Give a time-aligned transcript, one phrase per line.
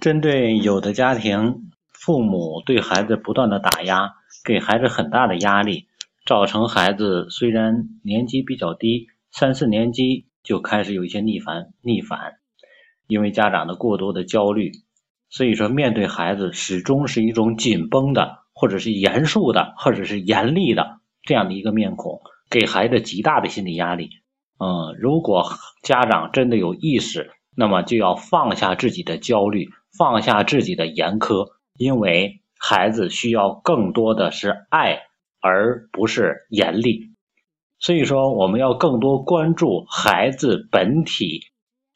[0.00, 5.88] 针对有的家庭，父母对孩子不断的打压，给孩子很大的压力，
[6.24, 12.34] 造成孩子虽然年级比较低，三四年级就开始有一些逆反逆反，
[13.08, 14.70] 因为家长的过多的焦虑，
[15.30, 24.10] 所以说面对孩子始终是一种紧绷的，或者是严肃的，或者是严厉的这样的一个面孔，给孩子极大的心理压力。
[24.60, 29.68] 嗯，如果家长真的有意识，那么就要放下自己的焦虑。
[29.96, 35.00] 放下自己的严苛，因为孩子需要更多的是爱，
[35.40, 37.10] 而不是严厉。
[37.80, 41.40] 所以说，我们要更多关注孩子本体，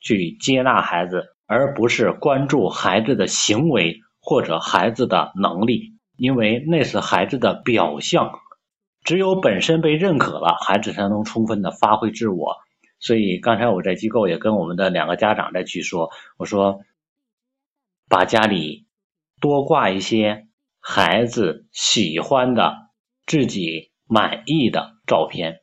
[0.01, 8.33] 去接纳孩子，而不是关注孩子的行为或者孩子的能力，因为那是孩子的表象。
[9.05, 12.57] 只有本身被认可了，孩子才能充分的发挥自我。
[13.03, 16.81] 所以刚才我在机构也跟我们的两个家长在去说，我说。
[18.09, 18.89] 把家里
[19.41, 20.47] 多挂一些
[20.81, 22.91] 孩子喜欢的、
[23.25, 25.63] 自己满意的照片，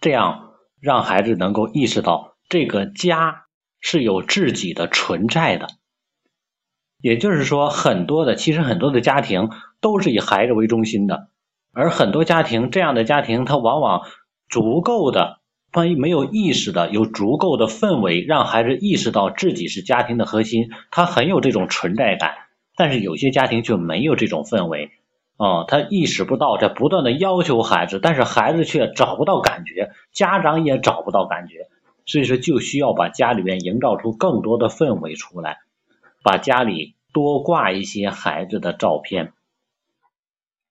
[0.00, 3.44] 这样让孩子能够意识到这个家
[3.78, 5.66] 是有自己的存在的。
[7.02, 9.50] 也就是说，很多的其实很多的家庭
[9.82, 11.28] 都是以孩子为中心的，
[11.74, 14.06] 而很多家庭这样的家庭，他往往
[14.48, 15.42] 足够的。
[15.74, 22.34] 万一没有意识的有足够的氛围，让孩子意识到自己是家庭的核心，他很有这种存在感。
[22.76, 24.92] 但是有些家庭却没有这种氛围，
[25.36, 31.68] 啊，他意识不到，在不断的要求孩子，但是孩子却找不到感觉，家长也找不到感觉。
[32.06, 35.58] 所以说，就需要把家里面营造出更多的氛围出来，
[36.22, 39.32] 把家里多挂一些孩子的照片，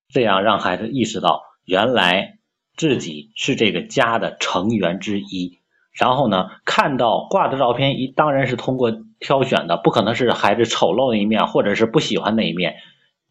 [0.07, 2.37] 这样让孩子意识到原来。
[2.75, 5.59] 自己是这个家的成员之一，
[5.93, 12.75] 然后呢，看到挂的照片一，当然是通过挑选的，不可能是孩子丑陋的一面或者是不喜欢那一面，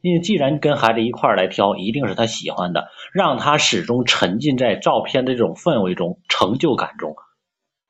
[0.00, 7.16] 因为既然跟孩子一块来挑，一定是他喜欢的，让他始终沉浸在照片的这种氛围中、成就感中，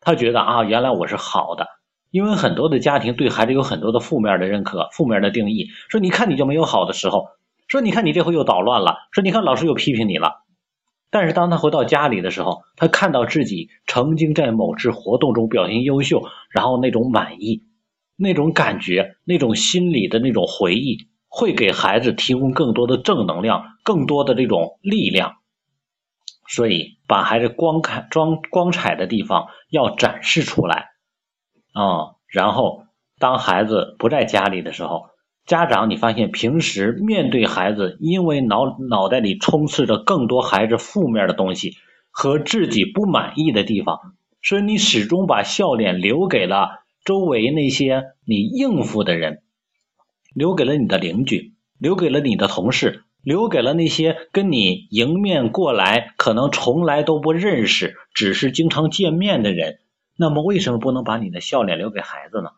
[0.00, 1.66] 他觉得啊，原来我是好的，
[2.10, 7.28] 因为很多的家庭对孩子有很多的负面的认可、负面的定义，说你看你就没有好的时候，
[7.68, 10.41] 说你看你这回又捣乱了，说你看老师又批评你了。
[11.12, 17.64] 但是当他回到家里的时候，他看到自己曾经在某次活动中表现优秀，然后那种满意、
[18.16, 25.36] 那种感觉、那种心理的那种回忆，会给孩子提供更多的正能量、更多的这种力量。
[26.48, 30.92] 所以，把孩子光看、装光彩的地方要展示出来
[31.74, 32.16] 啊。
[32.26, 32.86] 然后，
[33.18, 35.11] 当孩子不在家里的时候。
[35.44, 41.76] 家长，你发现平时面对孩子，因为脑脑袋里充斥着更多孩子负面的东西
[42.10, 49.42] 和自己不满意的地方，所以你始终把笑脸留给了周围那些你应付的人，
[50.32, 59.80] 留给了你的邻居，留给了你的同事，留给了那些跟你迎面过来可能从来都不认识，只是经常见面的人。
[60.16, 62.50] 那么，为什么不能把你的笑脸留给孩子呢？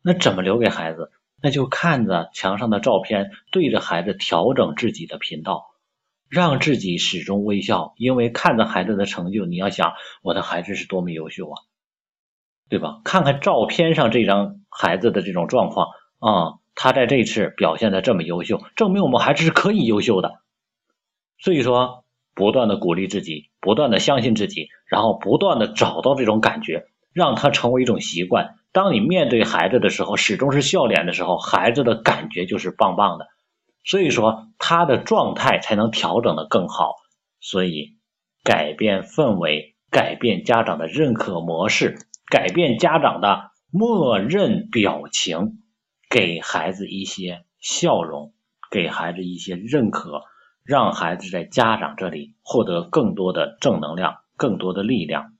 [0.00, 1.10] 那怎么留给孩子？
[1.44, 5.66] 那就看着墙上的照片，对着孩子调整自己的频道，
[6.30, 7.92] 让自己始终微笑。
[7.98, 11.60] 因为看着孩子的成就，你要想我的孩子是多么优秀啊，
[12.70, 13.02] 对吧？
[13.04, 15.88] 看看照片上这张孩子的这种状况
[16.18, 20.40] 啊，他在这次表现的这么优秀，证明我们孩子是可以优秀的。
[21.38, 28.54] 所以说，不断的鼓励自己，不断的相信自己，然后不断的找到这种感觉，让它成为一种习惯。
[28.74, 33.28] 当你面对孩子的时候，始终是笑脸的时候，孩子的感觉就是棒棒的，
[33.84, 36.96] 所以说他的状态才能调整的更好。
[37.40, 37.98] 所以
[38.42, 41.98] 改变氛围，改变家长的认可模式，
[42.28, 45.58] 改变家长的默认表情，
[46.10, 48.34] 给孩子一些笑容，
[48.72, 50.22] 给孩子一些认可，
[50.64, 55.33] 让孩子在家长这里获得更多的正能量，更多的力量。